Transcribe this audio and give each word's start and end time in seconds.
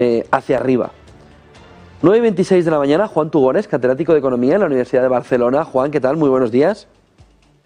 Eh, 0.00 0.24
hacia 0.30 0.58
arriba. 0.58 0.92
9 2.02 2.18
y 2.18 2.20
26 2.20 2.64
de 2.64 2.70
la 2.70 2.78
mañana, 2.78 3.08
Juan 3.08 3.32
Tugones, 3.32 3.66
catedrático 3.66 4.12
de 4.12 4.20
Economía 4.20 4.54
en 4.54 4.60
la 4.60 4.66
Universidad 4.66 5.02
de 5.02 5.08
Barcelona. 5.08 5.64
Juan, 5.64 5.90
¿qué 5.90 5.98
tal? 5.98 6.16
Muy 6.16 6.28
buenos 6.28 6.52
días. 6.52 6.86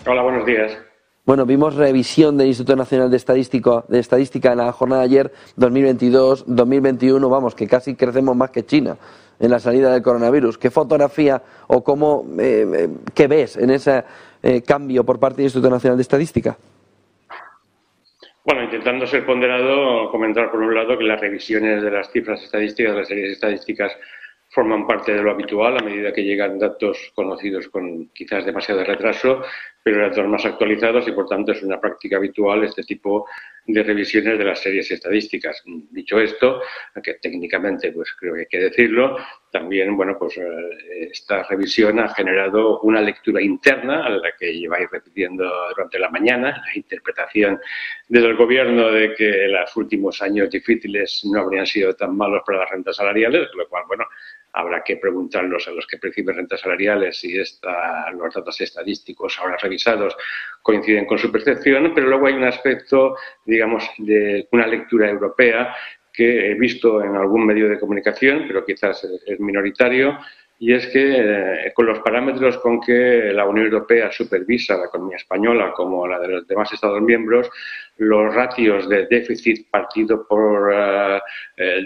Hola, 0.07 0.23
buenos 0.23 0.47
días. 0.47 0.79
Bueno, 1.27 1.45
vimos 1.45 1.75
revisión 1.75 2.39
del 2.39 2.47
Instituto 2.47 2.75
Nacional 2.75 3.11
de, 3.11 3.19
Estadístico, 3.19 3.85
de 3.87 3.99
Estadística 3.99 4.51
en 4.51 4.59
la 4.59 4.73
jornada 4.73 5.03
de 5.03 5.09
ayer, 5.09 5.33
2022, 5.57 6.45
2021, 6.47 7.29
vamos, 7.29 7.55
que 7.55 7.67
casi 7.67 7.97
crecemos 7.97 8.35
más 8.35 8.49
que 8.49 8.65
China 8.65 8.97
en 9.39 9.51
la 9.51 9.59
salida 9.59 9.93
del 9.93 10.01
coronavirus. 10.01 10.57
¿Qué 10.57 10.71
fotografía 10.71 11.43
o 11.67 11.85
cómo, 11.85 12.25
eh, 12.39 12.67
eh, 12.75 12.89
qué 13.13 13.27
ves 13.27 13.59
en 13.59 13.69
ese 13.69 14.05
cambio 14.67 15.05
por 15.05 15.21
parte 15.21 15.37
del 15.37 15.45
Instituto 15.45 15.69
Nacional 15.69 15.99
de 15.99 16.03
Estadística? 16.03 16.57
Bueno, 18.45 18.65
intentando 18.65 19.07
ser 19.07 19.25
ponderado, 19.25 20.11
comentar 20.11 20.51
por 20.51 20.61
un 20.61 20.75
lado 20.75 20.99
que 20.99 21.05
las 21.05 21.21
revisiones 21.21 21.83
de 21.83 21.91
las 21.91 22.11
cifras 22.11 22.43
estadísticas, 22.43 22.93
de 22.93 22.99
las 22.99 23.09
series 23.09 23.33
estadísticas, 23.33 23.97
forman 24.53 24.87
parte 24.87 25.15
de 25.15 25.23
lo 25.23 25.31
habitual 25.31 25.79
a 25.79 25.85
medida 25.85 26.13
que 26.13 26.25
llegan 26.25 26.59
datos 26.59 27.11
conocidos 27.15 27.69
con 27.69 28.09
quizás 28.09 28.45
demasiado 28.45 28.85
retraso 28.85 29.43
pero 29.83 30.03
datos 30.03 30.29
más 30.29 30.45
actualizados 30.45 31.09
y 31.09 31.13
por 31.13 31.27
tanto 31.27 31.53
es 31.53 31.63
una 31.63 31.81
práctica 31.81 32.17
habitual 32.17 32.63
este 32.63 32.83
tipo 32.83 33.27
de 33.67 33.83
revisiones 33.83 34.39
de 34.39 34.45
las 34.45 34.61
series 34.61 34.91
estadísticas. 34.91 35.63
Dicho 35.91 36.19
esto, 36.21 36.63
que 37.03 37.15
técnicamente 37.15 37.93
pues 37.93 38.13
creo 38.19 38.35
que 38.35 38.41
hay 38.41 38.47
que 38.47 38.59
decirlo, 38.59 39.19
también 39.51 39.97
bueno 39.97 40.17
pues 40.19 40.37
eh, 40.39 41.09
esta 41.11 41.43
revisión 41.45 42.01
ha 42.01 42.09
generado 42.09 42.81
una 42.81 43.01
lectura 43.01 43.41
interna 43.41 44.07
a 44.07 44.11
la 44.11 44.33
que 44.39 44.53
lleváis 44.53 44.91
repitiendo 44.91 45.45
durante 45.71 45.99
la 45.99 46.09
mañana, 46.11 46.63
la 46.67 46.77
interpretación 46.77 47.61
del 48.09 48.35
gobierno 48.37 48.91
de 48.91 49.15
que 49.15 49.49
los 49.49 49.77
últimos 49.77 50.21
años 50.23 50.51
difíciles 50.51 51.23
no 51.25 51.41
habrían 51.41 51.67
sido 51.67 51.95
tan 51.95 52.17
malos 52.17 52.43
para 52.47 52.61
las 52.61 52.71
rentas 52.71 52.97
salariales, 52.97 53.49
lo 53.55 53.69
cual 53.69 53.85
bueno 53.87 54.07
Habrá 54.55 54.85
que 54.85 54.99
preguntarlos 54.99 55.67
a 55.67 55.71
los 55.71 55.87
que 55.87 55.97
perciben 55.97 56.37
rentas 56.37 56.61
salariales 56.61 57.19
si 57.19 57.39
esta, 57.39 58.11
los 58.11 58.35
datos 58.35 58.61
estadísticos 58.61 59.39
ahora 59.39 59.57
revisados 59.57 60.15
coinciden 60.61 61.07
con 61.07 61.19
su 61.19 61.33
percepción, 61.33 61.93
pero 61.95 62.09
luego 62.09 62.27
hay 62.27 62.35
un 62.35 62.45
aspecto, 62.45 63.17
digamos, 63.53 63.89
de 63.99 64.49
una 64.53 64.67
lectura 64.67 65.09
europea 65.09 65.75
que 66.13 66.51
he 66.51 66.55
visto 66.55 67.03
en 67.03 67.15
algún 67.17 67.47
medio 67.47 67.69
de 67.69 67.79
comunicación, 67.79 68.45
pero 68.47 68.65
quizás 68.65 69.07
es 69.27 69.41
minoritario, 69.41 70.19
y 70.59 70.73
es 70.73 70.87
que 70.89 71.67
eh, 71.67 71.73
con 71.75 71.87
los 71.87 71.99
parámetros 72.01 72.59
con 72.59 72.81
que 72.81 73.33
la 73.33 73.47
Unión 73.47 73.67
Europea 73.67 74.13
supervisa 74.13 74.77
la 74.77 74.85
economía 74.85 75.17
española 75.17 75.73
como 75.73 76.07
la 76.07 76.21
de 76.21 76.29
los 76.29 76.47
demás 76.47 76.73
Estados 76.73 77.01
miembros, 77.03 77.51
los 77.99 78.35
ratios 78.35 78.89
de 78.89 79.07
déficit 79.07 79.69
partido 79.71 80.27
por 80.27 80.73
eh, 80.75 81.21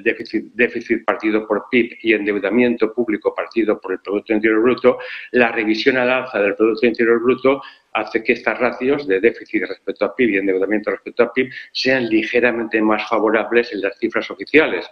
déficit, 0.02 0.52
déficit 0.54 1.04
partido 1.04 1.46
por 1.46 1.66
PIB 1.70 1.98
y 2.02 2.14
endeudamiento 2.14 2.92
público 2.92 3.34
partido 3.34 3.80
por 3.80 3.92
el 3.92 4.00
Producto 4.00 4.32
Interior 4.32 4.62
Bruto, 4.62 4.98
la 5.32 5.52
revisión 5.52 5.96
al 5.96 6.10
alza 6.10 6.40
del 6.40 6.54
Producto 6.54 6.86
Interior 6.86 7.20
Bruto 7.20 7.60
hace 7.92 8.22
que 8.22 8.32
estas 8.32 8.58
ratios 8.58 9.06
de 9.06 9.20
déficit 9.20 9.64
respecto 9.64 10.04
a 10.04 10.14
PIB 10.14 10.30
y 10.30 10.36
endeudamiento 10.38 10.90
respecto 10.90 11.22
a 11.24 11.32
PIB 11.32 11.50
sean 11.72 12.08
ligeramente 12.08 12.80
más 12.80 13.08
favorables 13.08 13.72
en 13.72 13.82
las 13.82 13.98
cifras 13.98 14.30
oficiales 14.30 14.88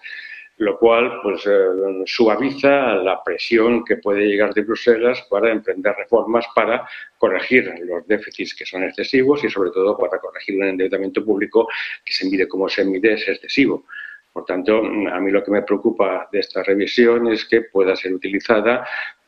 lo 0.58 0.78
cual 0.78 1.20
pues 1.22 1.44
eh, 1.46 2.02
suaviza 2.06 2.94
la 2.94 3.22
presión 3.24 3.84
que 3.84 3.96
puede 3.96 4.26
llegar 4.26 4.54
de 4.54 4.62
Bruselas 4.62 5.26
para 5.28 5.50
emprender 5.50 5.94
reformas 5.96 6.46
para 6.54 6.88
corregir 7.18 7.74
los 7.84 8.06
déficits 8.06 8.54
que 8.54 8.64
son 8.64 8.84
excesivos 8.84 9.42
y 9.42 9.50
sobre 9.50 9.70
todo 9.70 9.98
para 9.98 10.18
corregir 10.18 10.56
un 10.56 10.64
endeudamiento 10.64 11.24
público 11.24 11.68
que 12.04 12.12
se 12.12 12.28
mide 12.28 12.46
como 12.46 12.68
se 12.68 12.84
mide 12.84 13.14
es 13.14 13.28
excesivo. 13.28 13.84
Por 14.32 14.44
tanto, 14.44 14.78
a 14.78 15.20
mí 15.20 15.30
lo 15.30 15.44
que 15.44 15.52
me 15.52 15.62
preocupa 15.62 16.28
de 16.32 16.40
esta 16.40 16.62
revisión 16.62 17.28
es 17.28 17.44
que 17.44 17.62
pueda 17.62 17.94
ser 17.94 18.12
utilizada 18.12 18.84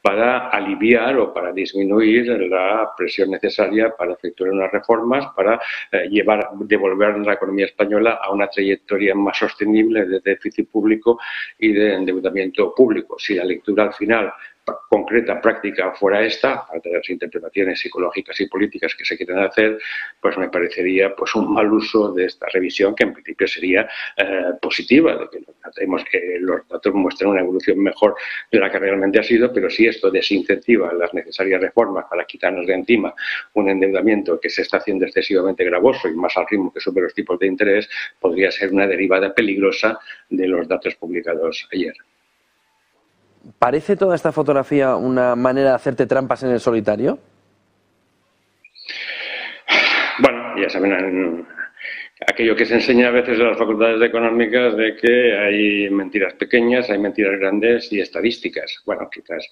para 0.06 0.50
aliviar 0.50 1.18
o 1.18 1.34
para 1.34 1.50
disminuir 1.52 2.28
la 2.48 2.92
presión 2.96 3.28
necesaria 3.28 3.90
para 3.98 4.12
efectuar 4.12 4.50
unas 4.50 4.70
reformas, 4.70 5.26
para 5.34 5.60
eh, 5.90 6.06
llevar, 6.08 6.50
devolver 6.60 7.18
la 7.26 7.32
economía 7.32 7.66
española 7.66 8.20
a 8.22 8.30
una 8.30 8.46
trayectoria 8.46 9.16
más 9.16 9.36
sostenible 9.36 10.04
de 10.06 10.20
déficit 10.20 10.70
público 10.70 11.18
y 11.58 11.72
de 11.72 11.94
endeudamiento 11.94 12.72
público. 12.72 13.16
Si 13.18 13.34
la 13.34 13.44
lectura 13.44 13.82
al 13.82 13.94
final 13.94 14.32
concreta, 14.88 15.40
práctica 15.40 15.92
fuera 15.92 16.22
esta, 16.22 16.54
aparte 16.54 16.88
de 16.88 16.96
las 16.96 17.08
interpretaciones 17.10 17.80
psicológicas 17.80 18.40
y 18.40 18.46
políticas 18.46 18.94
que 18.94 19.04
se 19.04 19.16
quieren 19.16 19.38
hacer, 19.38 19.78
pues 20.20 20.36
me 20.38 20.48
parecería 20.48 21.14
pues 21.14 21.34
un 21.34 21.52
mal 21.52 21.72
uso 21.72 22.12
de 22.12 22.26
esta 22.26 22.46
revisión 22.52 22.94
que 22.94 23.04
en 23.04 23.12
principio 23.12 23.46
sería 23.46 23.88
eh, 24.16 24.52
positiva, 24.60 25.16
de 25.16 25.28
que 25.30 26.38
los 26.40 26.68
datos, 26.68 26.94
muestran 26.94 27.30
una 27.30 27.40
evolución 27.40 27.78
mejor 27.78 28.16
de 28.50 28.58
la 28.58 28.70
que 28.70 28.78
realmente 28.78 29.18
ha 29.18 29.22
sido, 29.22 29.52
pero 29.52 29.70
si 29.70 29.86
esto 29.86 30.10
desincentiva 30.10 30.92
las 30.92 31.12
necesarias 31.14 31.60
reformas 31.60 32.06
para 32.08 32.24
quitarnos 32.24 32.66
de 32.66 32.74
encima 32.74 33.14
un 33.54 33.68
endeudamiento 33.68 34.40
que 34.40 34.50
se 34.50 34.62
está 34.62 34.78
haciendo 34.78 35.04
excesivamente 35.04 35.64
gravoso 35.64 36.08
y 36.08 36.14
más 36.14 36.36
al 36.36 36.46
ritmo 36.48 36.72
que 36.72 36.80
sube 36.80 37.02
los 37.02 37.14
tipos 37.14 37.38
de 37.38 37.46
interés, 37.46 37.88
podría 38.20 38.50
ser 38.50 38.72
una 38.72 38.86
derivada 38.86 39.34
peligrosa 39.34 39.98
de 40.28 40.46
los 40.46 40.66
datos 40.66 40.94
publicados 40.96 41.68
ayer. 41.72 41.94
¿Parece 43.58 43.96
toda 43.96 44.14
esta 44.14 44.32
fotografía 44.32 44.96
una 44.96 45.36
manera 45.36 45.70
de 45.70 45.74
hacerte 45.76 46.06
trampas 46.06 46.42
en 46.42 46.50
el 46.50 46.60
solitario? 46.60 47.18
Bueno, 50.18 50.58
ya 50.58 50.68
saben, 50.70 51.46
aquello 52.26 52.56
que 52.56 52.64
se 52.64 52.74
enseña 52.74 53.08
a 53.08 53.10
veces 53.10 53.38
en 53.38 53.46
las 53.46 53.58
facultades 53.58 54.00
económicas 54.02 54.76
de 54.76 54.96
que 54.96 55.36
hay 55.36 55.90
mentiras 55.90 56.32
pequeñas, 56.34 56.88
hay 56.88 56.98
mentiras 56.98 57.38
grandes 57.38 57.92
y 57.92 58.00
estadísticas. 58.00 58.82
Bueno, 58.86 59.08
quizás 59.12 59.46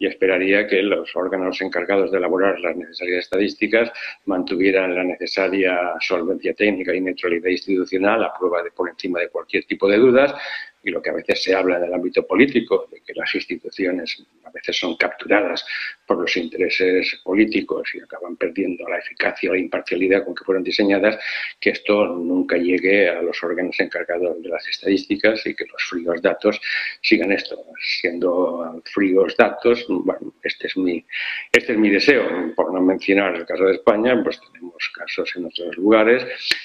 yo 0.00 0.08
esperaría 0.08 0.66
que 0.66 0.82
los 0.82 1.14
órganos 1.14 1.60
encargados 1.60 2.10
de 2.10 2.18
elaborar 2.18 2.58
las 2.60 2.76
necesarias 2.76 3.20
estadísticas 3.20 3.92
mantuvieran 4.26 4.94
la 4.94 5.04
necesaria 5.04 5.94
solvencia 6.00 6.54
técnica 6.54 6.94
y 6.94 7.00
neutralidad 7.00 7.50
institucional 7.50 8.24
a 8.24 8.32
prueba 8.36 8.62
de 8.62 8.72
por 8.72 8.88
encima 8.88 9.20
de 9.20 9.28
cualquier 9.28 9.64
tipo 9.64 9.88
de 9.88 9.98
dudas 9.98 10.34
y 10.82 10.90
lo 10.90 11.02
que 11.02 11.10
a 11.10 11.14
veces 11.14 11.42
se 11.42 11.54
habla 11.54 11.78
en 11.78 11.84
el 11.84 11.94
ámbito 11.94 12.26
político, 12.26 12.88
de 12.90 13.00
que 13.00 13.14
las 13.14 13.34
instituciones 13.34 14.24
a 14.44 14.50
veces 14.50 14.78
son 14.78 14.96
capturadas 14.96 15.64
por 16.06 16.18
los 16.18 16.36
intereses 16.36 17.20
políticos 17.22 17.90
y 17.94 18.00
acaban 18.00 18.36
perdiendo 18.36 18.88
la 18.88 18.98
eficacia 18.98 19.50
o 19.50 19.54
la 19.54 19.60
imparcialidad 19.60 20.24
con 20.24 20.34
que 20.34 20.44
fueron 20.44 20.64
diseñadas, 20.64 21.18
que 21.60 21.70
esto 21.70 22.06
nunca 22.06 22.56
llegue 22.56 23.08
a 23.08 23.22
los 23.22 23.42
órganos 23.42 23.78
encargados 23.80 24.42
de 24.42 24.48
las 24.48 24.66
estadísticas 24.66 25.44
y 25.46 25.54
que 25.54 25.66
los 25.66 25.82
fríos 25.82 26.22
datos 26.22 26.60
sigan 27.02 27.32
esto, 27.32 27.56
siendo 27.80 28.82
fríos 28.84 29.36
datos. 29.36 29.84
Bueno, 29.88 30.34
este 30.42 30.68
es 30.68 30.76
mi, 30.76 31.04
este 31.52 31.72
es 31.72 31.78
mi 31.78 31.90
deseo. 31.90 32.54
Por 32.54 32.72
no 32.72 32.80
mencionar 32.80 33.34
el 33.34 33.46
caso 33.46 33.64
de 33.64 33.74
España, 33.74 34.20
pues 34.22 34.40
tenemos 34.40 34.88
casos 34.94 35.30
en 35.36 35.46
otros 35.46 35.76
lugares, 35.76 36.24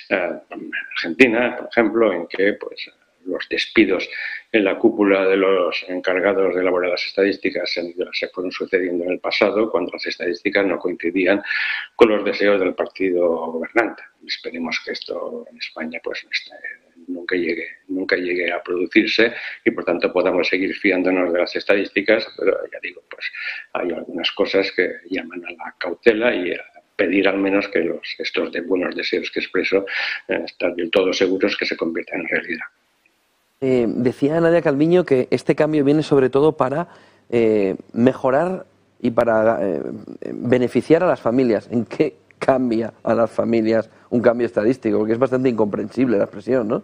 eh, 0.09 0.29
Argentina, 0.95 1.57
por 1.57 1.69
ejemplo, 1.69 2.13
en 2.13 2.27
que 2.27 2.53
pues 2.53 2.89
los 3.25 3.47
despidos 3.49 4.09
en 4.51 4.63
la 4.63 4.77
cúpula 4.77 5.25
de 5.25 5.37
los 5.37 5.83
encargados 5.87 6.53
de 6.53 6.61
elaborar 6.61 6.91
las 6.91 7.05
estadísticas 7.05 7.71
se 8.11 8.27
fueron 8.29 8.51
sucediendo 8.51 9.03
en 9.03 9.11
el 9.11 9.19
pasado 9.19 9.69
cuando 9.71 9.91
las 9.91 10.05
estadísticas 10.05 10.65
no 10.65 10.77
coincidían 10.79 11.41
con 11.95 12.09
los 12.09 12.23
deseos 12.23 12.59
del 12.59 12.75
partido 12.75 13.27
gobernante. 13.27 14.03
Esperemos 14.25 14.79
que 14.85 14.91
esto 14.91 15.45
en 15.49 15.57
España 15.57 15.99
pues 16.03 16.25
nunca 17.07 18.15
llegue, 18.15 18.51
a 18.51 18.61
producirse 18.61 19.33
y 19.65 19.71
por 19.71 19.85
tanto 19.85 20.11
podamos 20.11 20.47
seguir 20.47 20.73
fiándonos 20.75 21.33
de 21.33 21.39
las 21.39 21.55
estadísticas, 21.55 22.27
pero 22.37 22.57
ya 22.71 22.79
digo, 22.81 23.01
pues 23.09 23.31
hay 23.73 23.91
algunas 23.91 24.31
cosas 24.31 24.71
que 24.71 24.91
llaman 25.09 25.43
a 25.45 25.51
la 25.51 25.75
cautela 25.77 26.33
y 26.33 26.53
a 26.53 26.63
pedir 26.95 27.27
al 27.27 27.37
menos 27.37 27.67
que 27.69 27.79
los, 27.79 28.15
estos 28.19 28.51
buenos 28.65 28.95
deseos 28.95 29.31
que 29.31 29.39
expreso 29.39 29.85
eh, 30.27 30.41
estén 30.45 30.75
del 30.75 30.91
todo 30.91 31.11
seguros 31.11 31.57
que 31.57 31.65
se 31.65 31.75
conviertan 31.75 32.21
en 32.21 32.27
realidad. 32.27 32.65
Eh, 33.65 33.85
decía 33.87 34.41
Nadia 34.41 34.61
Calviño 34.61 35.05
que 35.05 35.29
este 35.31 35.55
cambio 35.55 35.85
viene 35.85 36.03
sobre 36.03 36.29
todo 36.29 36.51
para 36.51 36.89
eh, 37.29 37.77
mejorar 37.93 38.65
y 38.99 39.11
para 39.11 39.57
eh, 39.61 39.81
beneficiar 40.33 41.01
a 41.01 41.07
las 41.07 41.21
familias. 41.21 41.69
¿En 41.71 41.85
qué 41.85 42.17
cambia 42.37 42.91
a 43.01 43.15
las 43.15 43.31
familias 43.31 43.89
un 44.09 44.21
cambio 44.21 44.47
estadístico? 44.47 44.97
Porque 44.97 45.13
es 45.13 45.19
bastante 45.19 45.47
incomprensible 45.47 46.17
la 46.17 46.25
expresión, 46.25 46.67
¿no? 46.67 46.83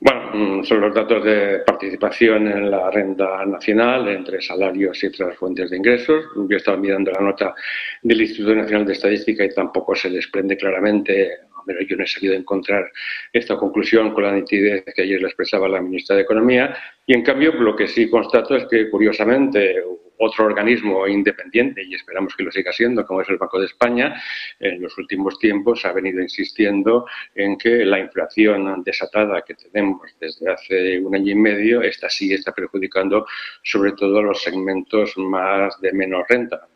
Bueno, 0.00 0.20
mm, 0.34 0.64
son 0.64 0.82
los 0.82 0.94
datos 0.94 1.24
de 1.24 1.60
participación 1.64 2.48
en 2.48 2.70
la 2.70 2.90
renta 2.90 3.46
nacional 3.46 4.08
entre 4.08 4.42
salarios 4.42 5.02
y 5.02 5.06
otras 5.06 5.34
fuentes 5.38 5.70
de 5.70 5.78
ingresos. 5.78 6.26
Yo 6.46 6.56
estaba 6.58 6.76
mirando 6.76 7.10
la 7.10 7.20
nota 7.20 7.54
del 8.02 8.20
Instituto 8.20 8.54
Nacional 8.54 8.84
de 8.84 8.92
Estadística 8.92 9.46
y 9.46 9.54
tampoco 9.54 9.94
se 9.94 10.10
desprende 10.10 10.58
claramente, 10.58 11.38
pero 11.66 11.80
yo 11.82 11.96
no 11.96 12.04
he 12.04 12.06
sabido 12.06 12.34
encontrar 12.34 12.90
esta 13.32 13.56
conclusión 13.56 14.12
con 14.12 14.24
la 14.24 14.32
nitidez 14.32 14.84
que 14.94 15.02
ayer 15.02 15.20
le 15.20 15.28
expresaba 15.28 15.68
la 15.68 15.80
ministra 15.80 16.16
de 16.16 16.22
Economía. 16.22 16.76
Y 17.06 17.14
en 17.14 17.22
cambio, 17.22 17.52
lo 17.52 17.74
que 17.76 17.88
sí 17.88 18.08
constato 18.08 18.56
es 18.56 18.66
que, 18.66 18.88
curiosamente, 18.90 19.82
otro 20.18 20.46
organismo 20.46 21.06
independiente, 21.08 21.82
y 21.82 21.94
esperamos 21.94 22.36
que 22.36 22.44
lo 22.44 22.52
siga 22.52 22.72
siendo, 22.72 23.04
como 23.04 23.22
es 23.22 23.28
el 23.28 23.38
Banco 23.38 23.58
de 23.58 23.66
España, 23.66 24.22
en 24.60 24.80
los 24.80 24.96
últimos 24.96 25.38
tiempos 25.38 25.84
ha 25.84 25.92
venido 25.92 26.20
insistiendo 26.20 27.06
en 27.34 27.58
que 27.58 27.84
la 27.84 27.98
inflación 27.98 28.82
desatada 28.84 29.42
que 29.42 29.54
tenemos 29.54 30.02
desde 30.20 30.50
hace 30.50 30.98
un 31.00 31.14
año 31.14 31.32
y 31.32 31.34
medio, 31.34 31.82
esta 31.82 32.08
sí 32.08 32.32
está 32.32 32.52
perjudicando 32.52 33.26
sobre 33.64 33.92
todo 33.92 34.18
a 34.18 34.22
los 34.22 34.42
segmentos 34.42 35.16
más 35.16 35.80
de 35.80 35.92
menor 35.92 36.24
renta, 36.28 36.68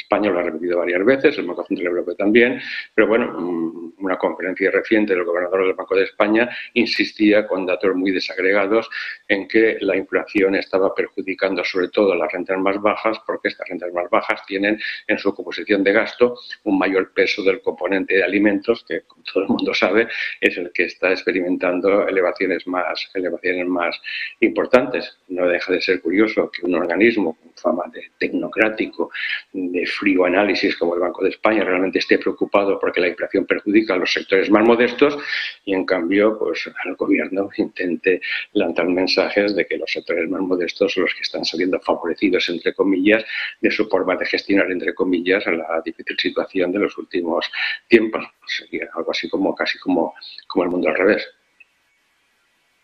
España 0.00 0.30
lo 0.30 0.38
ha 0.38 0.42
repetido 0.42 0.78
varias 0.78 1.04
veces, 1.04 1.38
el 1.38 1.46
Banco 1.46 1.64
Central 1.64 1.88
Europeo 1.88 2.14
también, 2.14 2.60
pero 2.94 3.08
bueno, 3.08 3.32
mm, 3.38 3.89
una 4.00 4.16
conferencia 4.16 4.70
reciente 4.70 5.14
del 5.14 5.24
gobernador 5.24 5.66
del 5.66 5.74
Banco 5.74 5.94
de 5.94 6.04
España 6.04 6.48
insistía 6.74 7.46
con 7.46 7.66
datos 7.66 7.94
muy 7.94 8.10
desagregados 8.10 8.88
en 9.28 9.46
que 9.48 9.78
la 9.80 9.96
inflación 9.96 10.54
estaba 10.54 10.94
perjudicando 10.94 11.64
sobre 11.64 11.88
todo 11.88 12.12
a 12.12 12.16
las 12.16 12.32
rentas 12.32 12.58
más 12.58 12.80
bajas, 12.80 13.18
porque 13.26 13.48
estas 13.48 13.68
rentas 13.68 13.92
más 13.92 14.08
bajas 14.10 14.44
tienen 14.46 14.80
en 15.06 15.18
su 15.18 15.34
composición 15.34 15.84
de 15.84 15.92
gasto 15.92 16.38
un 16.64 16.78
mayor 16.78 17.12
peso 17.12 17.42
del 17.42 17.60
componente 17.60 18.14
de 18.14 18.24
alimentos, 18.24 18.84
que 18.86 19.02
como 19.02 19.22
todo 19.22 19.42
el 19.44 19.48
mundo 19.48 19.74
sabe 19.74 20.08
es 20.40 20.56
el 20.56 20.70
que 20.72 20.84
está 20.84 21.10
experimentando 21.10 22.06
elevaciones 22.08 22.66
más, 22.66 23.10
elevaciones 23.14 23.66
más 23.66 24.00
importantes. 24.40 25.18
No 25.28 25.46
deja 25.46 25.72
de 25.72 25.80
ser 25.80 26.00
curioso 26.00 26.50
que 26.50 26.66
un 26.66 26.74
organismo 26.74 27.36
con 27.40 27.52
fama 27.54 27.84
de 27.92 28.10
tecnocrático, 28.18 29.10
de 29.52 29.86
frío 29.86 30.24
análisis 30.24 30.76
como 30.76 30.94
el 30.94 31.00
Banco 31.00 31.22
de 31.22 31.30
España 31.30 31.64
realmente 31.64 31.98
esté 31.98 32.18
preocupado 32.18 32.78
porque 32.78 33.00
la 33.00 33.08
inflación 33.08 33.44
perjudica 33.46 33.89
a 33.92 33.96
los 33.96 34.12
sectores 34.12 34.50
más 34.50 34.64
modestos 34.64 35.18
y 35.64 35.74
en 35.74 35.84
cambio 35.84 36.38
pues 36.38 36.70
el 36.84 36.94
gobierno 36.96 37.48
intente 37.56 38.20
lanzar 38.52 38.86
mensajes 38.86 39.54
de 39.54 39.66
que 39.66 39.76
los 39.76 39.90
sectores 39.90 40.28
más 40.28 40.40
modestos 40.40 40.92
son 40.92 41.04
los 41.04 41.14
que 41.14 41.22
están 41.22 41.44
saliendo 41.44 41.80
favorecidos 41.80 42.48
entre 42.48 42.74
comillas 42.74 43.24
de 43.60 43.70
su 43.70 43.88
forma 43.88 44.16
de 44.16 44.26
gestionar 44.26 44.70
entre 44.70 44.94
comillas 44.94 45.44
la 45.46 45.80
difícil 45.84 46.16
situación 46.18 46.72
de 46.72 46.78
los 46.78 46.96
últimos 46.98 47.50
tiempos. 47.88 48.24
Sería 48.46 48.88
algo 48.94 49.10
así 49.10 49.28
como 49.28 49.54
casi 49.54 49.78
como, 49.78 50.14
como 50.46 50.64
el 50.64 50.70
mundo 50.70 50.88
al 50.88 50.96
revés. 50.96 51.26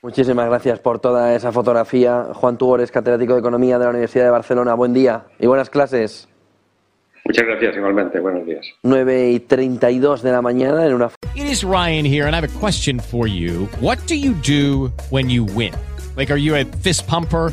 Muchísimas 0.03 0.49
gracias 0.49 0.79
por 0.79 1.01
toda 1.01 1.35
esa 1.35 1.51
fotografía. 1.51 2.29
Juan 2.33 2.59
Tugores, 2.59 2.93
catedrático 2.93 3.33
de 3.33 3.41
Economía 3.41 3.79
de 3.79 3.85
la 3.85 3.91
Universidad 3.91 4.25
de 4.25 4.31
Barcelona. 4.31 4.75
Buen 4.75 4.93
día 4.93 5.25
y 5.39 5.47
buenas 5.47 5.71
clases. 5.71 6.29
Muchas 7.27 7.45
gracias, 7.45 7.77
igualmente. 7.77 8.21
Buenos 8.21 8.47
días. 8.47 8.65
9 8.85 9.31
y 9.33 9.41
32 9.41 10.23
de 10.23 10.31
la 10.31 10.43
mañana 10.43 10.87
en 10.87 10.95
una... 10.95 11.11
It 11.35 11.47
is 11.47 11.65
Ryan 11.65 12.07
here, 12.07 12.27
and 12.27 12.37
I 12.37 12.39
have 12.39 12.45
a 12.45 12.59
question 12.61 13.01
for 13.01 13.27
you. 13.27 13.69
What 13.81 13.99
do 14.07 14.15
you 14.15 14.33
do 14.35 14.93
when 15.11 15.29
you 15.29 15.45
win? 15.45 15.75
Like, 16.17 16.33
are 16.33 16.39
you 16.39 16.55
a 16.55 16.65
fist 16.83 17.09
pumper? 17.09 17.53